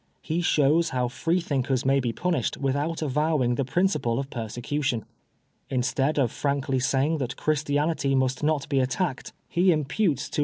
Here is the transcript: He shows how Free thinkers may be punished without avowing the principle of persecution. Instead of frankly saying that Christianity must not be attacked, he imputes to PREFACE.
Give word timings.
He 0.23 0.41
shows 0.41 0.89
how 0.89 1.09
Free 1.09 1.39
thinkers 1.39 1.85
may 1.85 1.99
be 1.99 2.11
punished 2.11 2.57
without 2.57 3.03
avowing 3.03 3.53
the 3.53 3.63
principle 3.63 4.17
of 4.17 4.31
persecution. 4.31 5.05
Instead 5.69 6.17
of 6.17 6.31
frankly 6.31 6.79
saying 6.79 7.19
that 7.19 7.35
Christianity 7.37 8.15
must 8.15 8.41
not 8.41 8.67
be 8.67 8.79
attacked, 8.79 9.31
he 9.47 9.71
imputes 9.71 10.27
to 10.29 10.31
PREFACE. 10.31 10.39